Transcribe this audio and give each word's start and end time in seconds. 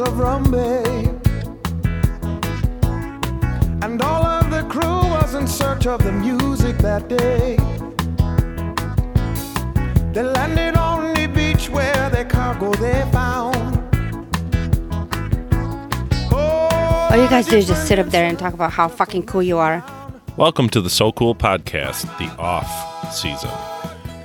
port 0.00 0.08
of 0.08 0.16
Rumbay. 0.16 1.06
And 3.82 4.00
all 4.02 4.24
of 4.24 4.50
the 4.50 4.62
crew 4.68 5.10
was 5.10 5.34
in 5.34 5.46
search 5.46 5.86
of 5.86 6.02
the 6.02 6.12
music 6.12 6.78
that 6.78 7.08
day. 7.08 7.56
They 10.12 10.22
landed 10.22 10.76
on 10.76 11.14
the 11.14 11.26
beach 11.26 11.68
where 11.68 12.10
their 12.10 12.24
cargo 12.24 12.72
they 12.74 13.06
found. 13.12 13.56
All 16.32 17.16
you 17.16 17.28
guys 17.28 17.46
do 17.46 17.56
is 17.56 17.66
just 17.66 17.86
sit 17.86 17.98
up 17.98 18.06
there 18.06 18.24
and 18.24 18.38
talk 18.38 18.54
about 18.54 18.72
how 18.72 18.88
fucking 18.88 19.26
cool 19.26 19.42
you 19.42 19.58
are. 19.58 19.84
Welcome 20.36 20.68
to 20.70 20.80
the 20.80 20.90
So 20.90 21.12
Cool 21.12 21.34
Podcast, 21.34 22.02
the 22.18 22.30
off 22.40 23.12
season. 23.12 23.50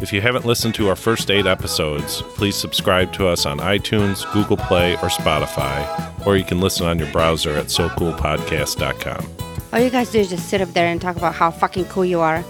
If 0.05 0.13
you 0.13 0.21
haven't 0.21 0.45
listened 0.45 0.75
to 0.75 0.87
our 0.89 0.95
first 0.95 1.31
eight 1.31 1.47
episodes, 1.47 2.21
please 2.35 2.55
subscribe 2.55 3.11
to 3.13 3.27
us 3.27 3.47
on 3.47 3.57
iTunes, 3.57 4.31
Google 4.33 4.55
Play, 4.55 4.93
or 4.97 5.09
Spotify, 5.09 6.27
or 6.27 6.37
you 6.37 6.43
can 6.43 6.61
listen 6.61 6.85
on 6.85 6.99
your 6.99 7.11
browser 7.11 7.53
at 7.53 7.69
SoCoolPodcast.com. 7.69 9.27
All 9.73 9.79
you 9.79 9.89
guys 9.89 10.11
do 10.11 10.19
is 10.19 10.29
just 10.29 10.47
sit 10.47 10.61
up 10.61 10.69
there 10.73 10.89
and 10.89 11.01
talk 11.01 11.15
about 11.15 11.33
how 11.33 11.49
fucking 11.49 11.85
cool 11.85 12.05
you 12.05 12.19
are. 12.19 12.45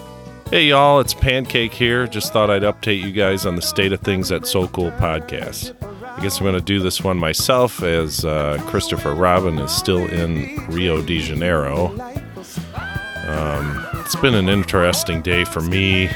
Hey 0.52 0.66
y'all, 0.66 0.99
it's 0.99 1.13
Pancake 1.13 1.72
here. 1.72 2.08
Just 2.08 2.34
thought 2.34 2.49
I'd 2.49 2.63
update 2.63 3.02
you 3.02 3.13
guys 3.13 3.46
on 3.46 3.55
the 3.55 3.62
state 3.62 3.94
of 3.94 4.02
things 4.02 4.34
at 4.34 4.46
So 4.46 4.68
Cool 4.68 4.91
Podcast. 4.91 5.74
I 5.82 6.22
guess 6.22 6.40
I'm 6.40 6.44
going 6.44 6.55
to 6.55 6.62
do 6.62 6.82
this 6.82 7.05
one 7.05 7.18
myself 7.18 7.82
as 7.82 8.26
uh, 8.26 8.62
Christopher 8.68 9.16
Robin 9.16 9.60
is 9.60 9.72
still 9.72 10.05
in 10.10 10.58
Rio 10.68 11.02
de 11.02 11.20
Janeiro. 11.20 11.98
Um, 13.27 13.88
it's 13.94 14.18
been 14.18 14.35
an 14.35 14.49
interesting 14.49 15.22
day 15.22 15.46
for 15.46 15.62
me. 15.62 16.10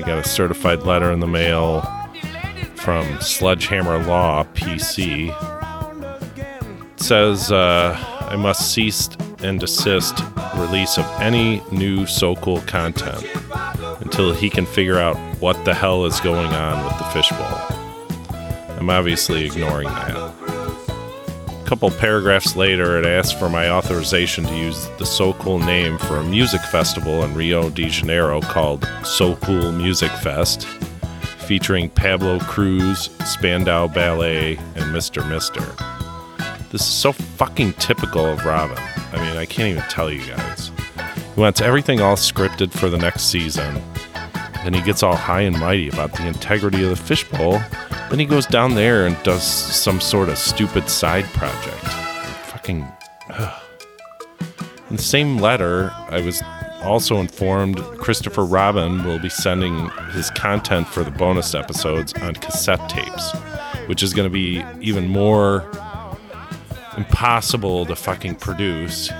I 0.00 0.06
got 0.06 0.18
a 0.18 0.26
certified 0.26 0.84
letter 0.84 1.12
in 1.12 1.20
the 1.20 1.26
mail 1.26 1.82
from 2.76 3.20
Sledgehammer 3.20 4.02
Law 4.06 4.44
PC. 4.54 5.28
It 6.94 7.00
says 7.00 7.52
uh, 7.52 7.94
I 8.30 8.36
must 8.36 8.72
cease 8.72 9.10
and 9.40 9.60
desist 9.60 10.24
release 10.56 10.96
of 10.96 11.04
any 11.20 11.62
new 11.70 12.06
So 12.06 12.34
Cool 12.36 12.62
content 12.62 13.26
until 14.00 14.32
he 14.32 14.48
can 14.48 14.64
figure 14.64 14.98
out 14.98 15.18
what 15.38 15.62
the 15.66 15.74
hell 15.74 16.06
is 16.06 16.18
going 16.20 16.46
on 16.46 16.82
with 16.82 16.96
the 16.96 17.04
fishbowl. 17.04 18.78
I'm 18.78 18.88
obviously 18.88 19.44
ignoring 19.44 19.88
that. 19.88 20.29
Couple 21.70 21.88
paragraphs 21.92 22.56
later, 22.56 22.98
it 22.98 23.06
asks 23.06 23.30
for 23.30 23.48
my 23.48 23.70
authorization 23.70 24.42
to 24.42 24.56
use 24.56 24.88
the 24.98 25.06
So 25.06 25.34
Cool 25.34 25.60
name 25.60 25.98
for 25.98 26.16
a 26.16 26.24
music 26.24 26.60
festival 26.62 27.22
in 27.22 27.32
Rio 27.32 27.70
de 27.70 27.88
Janeiro 27.88 28.40
called 28.40 28.88
So 29.04 29.36
Cool 29.36 29.70
Music 29.70 30.10
Fest, 30.10 30.66
featuring 31.46 31.88
Pablo 31.88 32.40
Cruise, 32.40 33.10
Spandau 33.24 33.86
Ballet, 33.86 34.56
and 34.56 34.86
Mr. 34.86 35.26
Mister. 35.30 35.60
This 36.72 36.80
is 36.80 36.88
so 36.88 37.12
fucking 37.12 37.74
typical 37.74 38.26
of 38.26 38.44
Robin. 38.44 38.76
I 39.12 39.24
mean, 39.24 39.36
I 39.36 39.46
can't 39.46 39.68
even 39.68 39.84
tell 39.84 40.10
you 40.10 40.26
guys. 40.26 40.72
He 41.36 41.40
wants 41.40 41.60
everything 41.60 42.00
all 42.00 42.16
scripted 42.16 42.72
for 42.72 42.90
the 42.90 42.98
next 42.98 43.30
season. 43.30 43.80
Then 44.64 44.74
he 44.74 44.82
gets 44.82 45.02
all 45.02 45.16
high 45.16 45.42
and 45.42 45.58
mighty 45.58 45.88
about 45.88 46.12
the 46.12 46.26
integrity 46.26 46.82
of 46.82 46.90
the 46.90 46.96
fishbowl. 46.96 47.60
Then 48.10 48.18
he 48.18 48.26
goes 48.26 48.46
down 48.46 48.74
there 48.74 49.06
and 49.06 49.20
does 49.22 49.42
some 49.42 50.00
sort 50.00 50.28
of 50.28 50.36
stupid 50.36 50.88
side 50.88 51.24
project. 51.26 51.84
Fucking. 52.48 52.86
ugh. 53.30 53.62
In 54.90 54.96
the 54.96 55.02
same 55.02 55.38
letter, 55.38 55.92
I 56.08 56.20
was 56.20 56.42
also 56.82 57.18
informed 57.18 57.78
Christopher 57.98 58.44
Robin 58.44 59.04
will 59.04 59.18
be 59.18 59.28
sending 59.28 59.88
his 60.12 60.30
content 60.30 60.88
for 60.88 61.04
the 61.04 61.10
bonus 61.10 61.54
episodes 61.54 62.12
on 62.14 62.34
cassette 62.34 62.88
tapes, 62.88 63.32
which 63.86 64.02
is 64.02 64.12
going 64.12 64.26
to 64.26 64.32
be 64.32 64.64
even 64.80 65.08
more 65.08 65.70
impossible 66.96 67.86
to 67.86 67.94
fucking 67.94 68.34
produce. 68.34 69.10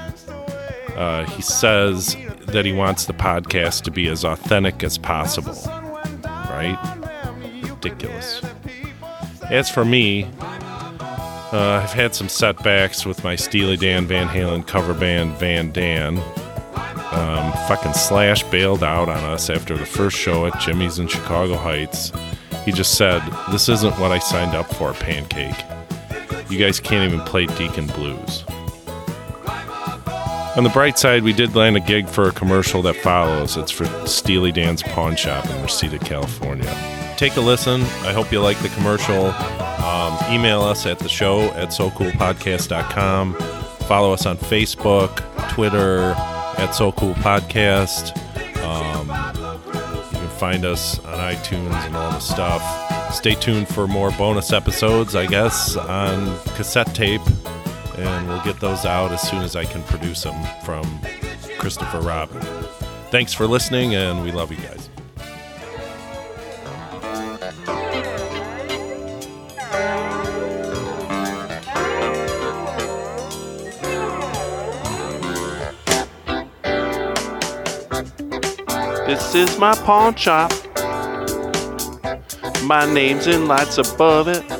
Uh, 0.96 1.24
he 1.30 1.42
says 1.42 2.16
that 2.52 2.64
he 2.64 2.72
wants 2.72 3.06
the 3.06 3.12
podcast 3.12 3.82
to 3.82 3.90
be 3.90 4.08
as 4.08 4.24
authentic 4.24 4.82
as 4.82 4.98
possible. 4.98 5.54
Right? 6.24 6.78
Ridiculous. 7.62 8.42
As 9.50 9.70
for 9.70 9.84
me, 9.84 10.24
uh, 11.52 11.80
I've 11.82 11.92
had 11.92 12.14
some 12.14 12.28
setbacks 12.28 13.04
with 13.04 13.24
my 13.24 13.34
Steely 13.34 13.76
Dan 13.76 14.06
Van 14.06 14.28
Halen 14.28 14.66
cover 14.66 14.94
band 14.94 15.36
Van 15.38 15.72
Dan. 15.72 16.18
Um, 17.12 17.52
fucking 17.66 17.94
Slash 17.94 18.44
bailed 18.44 18.84
out 18.84 19.08
on 19.08 19.24
us 19.24 19.50
after 19.50 19.76
the 19.76 19.84
first 19.84 20.16
show 20.16 20.46
at 20.46 20.60
Jimmy's 20.60 21.00
in 21.00 21.08
Chicago 21.08 21.56
Heights. 21.56 22.12
He 22.64 22.70
just 22.70 22.96
said, 22.96 23.20
This 23.50 23.68
isn't 23.68 23.98
what 23.98 24.12
I 24.12 24.20
signed 24.20 24.54
up 24.54 24.72
for, 24.74 24.92
Pancake. 24.92 25.56
You 26.48 26.58
guys 26.58 26.78
can't 26.78 27.12
even 27.12 27.24
play 27.26 27.46
Deacon 27.46 27.86
Blues. 27.88 28.44
On 30.56 30.64
the 30.64 30.70
bright 30.70 30.98
side, 30.98 31.22
we 31.22 31.32
did 31.32 31.54
land 31.54 31.76
a 31.76 31.80
gig 31.80 32.08
for 32.08 32.28
a 32.28 32.32
commercial 32.32 32.82
that 32.82 32.96
follows. 32.96 33.56
It's 33.56 33.70
for 33.70 33.84
Steely 34.04 34.50
Dan's 34.50 34.82
Pawn 34.82 35.14
Shop 35.14 35.48
in 35.48 35.62
Reseda, 35.62 36.00
California. 36.00 37.14
Take 37.16 37.36
a 37.36 37.40
listen. 37.40 37.82
I 37.82 38.12
hope 38.12 38.32
you 38.32 38.40
like 38.40 38.58
the 38.58 38.68
commercial. 38.70 39.26
Um, 39.26 40.18
email 40.28 40.62
us 40.62 40.86
at 40.86 40.98
the 40.98 41.08
show 41.08 41.42
at 41.52 41.68
socoolpodcast.com. 41.68 43.34
Follow 43.86 44.12
us 44.12 44.26
on 44.26 44.36
Facebook, 44.38 45.22
Twitter, 45.50 46.14
at 46.58 46.72
So 46.72 46.90
Cool 46.92 47.14
Podcast. 47.14 48.16
Um, 48.64 49.06
you 50.12 50.18
can 50.18 50.28
find 50.30 50.64
us 50.64 50.98
on 51.04 51.14
iTunes 51.32 51.74
and 51.86 51.96
all 51.96 52.10
the 52.10 52.18
stuff. 52.18 53.14
Stay 53.14 53.34
tuned 53.36 53.68
for 53.68 53.86
more 53.86 54.10
bonus 54.12 54.52
episodes, 54.52 55.14
I 55.14 55.26
guess, 55.26 55.76
on 55.76 56.36
cassette 56.56 56.92
tape 56.92 57.22
and 58.00 58.28
we'll 58.28 58.42
get 58.42 58.60
those 58.60 58.84
out 58.84 59.12
as 59.12 59.20
soon 59.22 59.42
as 59.42 59.56
I 59.56 59.64
can 59.64 59.82
produce 59.84 60.22
them 60.22 60.36
from 60.64 61.00
Christopher 61.58 62.00
Robin. 62.00 62.40
Thanks 63.10 63.32
for 63.32 63.46
listening, 63.46 63.94
and 63.94 64.22
we 64.22 64.32
love 64.32 64.50
you 64.50 64.58
guys. 64.58 64.88
This 79.06 79.34
is 79.34 79.58
my 79.58 79.74
pawn 79.74 80.14
shop. 80.14 80.52
My 82.62 82.86
name's 82.92 83.26
in 83.26 83.48
lights 83.48 83.78
above 83.78 84.28
it. 84.28 84.59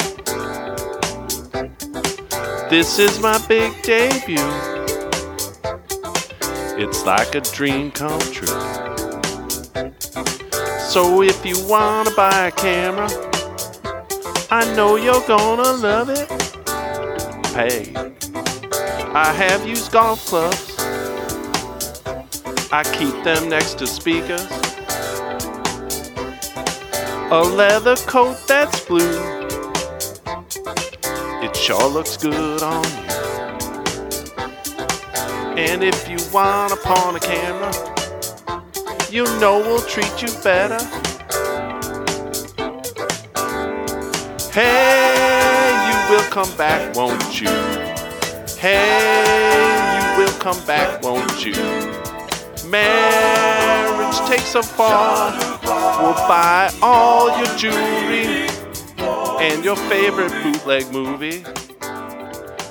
This 2.70 3.00
is 3.00 3.18
my 3.18 3.36
big 3.48 3.82
debut. 3.82 4.38
It's 6.78 7.04
like 7.04 7.34
a 7.34 7.40
dream 7.40 7.90
come 7.90 8.20
true. 8.20 8.46
So 10.78 11.20
if 11.22 11.44
you 11.44 11.56
wanna 11.66 12.12
buy 12.12 12.46
a 12.46 12.52
camera, 12.52 13.08
I 14.52 14.72
know 14.76 14.94
you're 14.94 15.26
gonna 15.26 15.72
love 15.72 16.10
it. 16.10 16.30
Hey, 17.56 17.92
I 19.14 19.32
have 19.32 19.66
used 19.66 19.90
golf 19.90 20.24
clubs. 20.26 20.76
I 22.70 22.84
keep 22.94 23.24
them 23.24 23.48
next 23.48 23.78
to 23.78 23.86
speakers. 23.88 24.46
A 27.32 27.42
leather 27.42 27.96
coat 27.96 28.36
that's 28.46 28.78
blue. 28.86 29.39
Sure 31.70 31.88
looks 31.88 32.16
good 32.16 32.64
on 32.64 32.82
you. 32.82 32.90
And 35.56 35.84
if 35.84 36.08
you 36.08 36.18
wanna 36.32 36.74
pawn 36.74 37.14
a 37.14 37.20
camera, 37.20 37.70
you 39.08 39.22
know 39.38 39.60
we'll 39.60 39.80
treat 39.82 40.20
you 40.20 40.32
better. 40.42 40.84
Hey, 44.50 45.70
you 45.86 46.12
will 46.12 46.28
come 46.28 46.52
back, 46.56 46.96
won't 46.96 47.40
you? 47.40 47.54
Hey, 48.58 49.54
you 49.94 50.18
will 50.18 50.36
come 50.40 50.60
back, 50.66 51.00
won't 51.04 51.46
you? 51.46 51.54
Marriage 52.68 54.18
takes 54.28 54.56
a 54.56 54.62
fall. 54.64 55.30
We'll 56.02 56.14
buy 56.26 56.72
all 56.82 57.38
your 57.38 57.56
jewelry 57.56 58.59
and 59.40 59.64
your 59.64 59.76
favorite 59.76 60.30
bootleg 60.42 60.90
movie. 60.92 61.42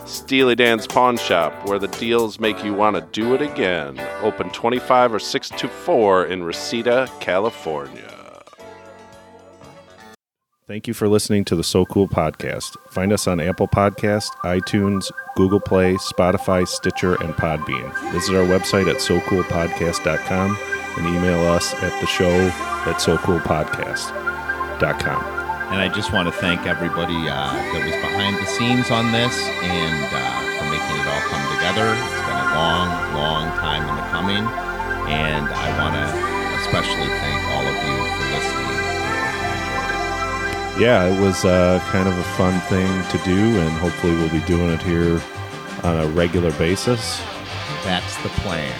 Steely 0.05 0.53
Dan's 0.55 0.85
Pawn 0.87 1.17
Shop, 1.17 1.67
where 1.67 1.79
the 1.79 1.87
deals 1.87 2.39
make 2.39 2.63
you 2.63 2.73
want 2.73 2.95
to 2.95 3.01
do 3.11 3.33
it 3.33 3.41
again. 3.41 3.99
Open 4.21 4.49
25 4.51 5.15
or 5.15 5.19
6 5.19 5.49
to 5.49 5.67
4 5.67 6.25
in 6.25 6.43
Reseda, 6.43 7.09
California. 7.19 8.05
Thank 10.67 10.87
you 10.87 10.93
for 10.93 11.07
listening 11.07 11.45
to 11.45 11.55
the 11.55 11.63
So 11.63 11.83
Cool 11.83 12.07
podcast. 12.07 12.75
Find 12.91 13.11
us 13.11 13.27
on 13.27 13.39
Apple 13.39 13.67
Podcast, 13.67 14.29
iTunes, 14.43 15.11
Google 15.35 15.59
Play, 15.59 15.95
Spotify, 15.95 16.67
Stitcher, 16.67 17.15
and 17.23 17.33
Podbean. 17.33 17.91
Visit 18.11 18.35
our 18.35 18.45
website 18.45 18.87
at 18.87 18.97
socoolpodcast.com 18.97 20.57
and 20.97 21.07
email 21.07 21.39
us 21.47 21.73
at 21.73 21.99
the 22.01 22.05
show 22.05 22.29
at 22.29 22.97
socoolpodcast.com. 22.97 25.38
And 25.69 25.77
I 25.77 25.87
just 25.87 26.11
want 26.11 26.27
to 26.27 26.33
thank 26.33 26.65
everybody 26.65 27.13
uh, 27.29 27.53
that 27.53 27.81
was 27.85 27.93
behind 28.01 28.37
the 28.41 28.49
scenes 28.49 28.89
on 28.89 29.13
this 29.13 29.37
and 29.61 30.01
uh, 30.09 30.41
for 30.57 30.65
making 30.65 30.97
it 30.97 31.05
all 31.05 31.23
come 31.29 31.45
together. 31.53 31.93
It's 31.93 32.25
been 32.25 32.41
a 32.41 32.49
long, 32.57 32.89
long 33.13 33.45
time 33.61 33.85
in 33.85 33.93
the 33.93 34.07
coming. 34.09 34.43
And 35.13 35.45
I 35.45 35.69
want 35.77 35.93
to 35.93 36.05
especially 36.65 37.05
thank 37.21 37.39
all 37.53 37.65
of 37.69 37.77
you 37.85 37.97
for 38.17 38.25
listening. 38.33 38.69
Yeah, 40.81 41.05
it 41.05 41.21
was 41.21 41.45
uh, 41.45 41.79
kind 41.91 42.07
of 42.07 42.17
a 42.17 42.23
fun 42.33 42.59
thing 42.61 42.89
to 43.11 43.17
do, 43.23 43.37
and 43.37 43.69
hopefully 43.77 44.15
we'll 44.15 44.29
be 44.29 44.41
doing 44.47 44.71
it 44.71 44.81
here 44.81 45.21
on 45.83 45.97
a 45.97 46.07
regular 46.07 46.51
basis. 46.53 47.21
That's 47.83 48.15
the 48.23 48.29
plan. 48.41 48.73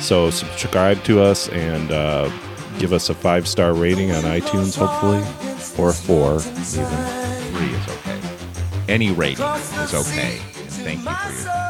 So 0.00 0.30
subscribe 0.30 1.02
to 1.04 1.20
us 1.22 1.48
and 1.48 1.90
uh, 1.90 2.30
give 2.78 2.92
us 2.92 3.08
a 3.08 3.14
five 3.14 3.46
star 3.48 3.72
rating 3.72 4.12
on 4.12 4.24
iTunes, 4.24 4.76
hopefully, 4.76 5.20
or 5.82 5.92
four 5.92 6.40
even. 6.40 6.86
Three 7.52 7.66
is 7.66 7.88
okay. 7.88 8.20
Any 8.88 9.12
rating 9.12 9.44
is 9.44 9.94
okay. 9.94 10.38
And 10.38 10.70
thank 10.70 11.04
you 11.04 11.10
for 11.10 11.32
your 11.32 11.65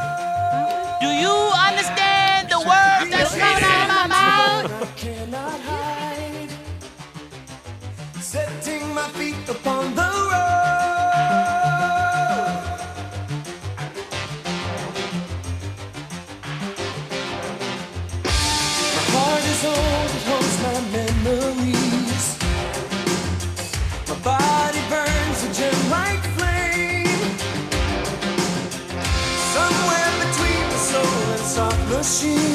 soft 32.07 32.46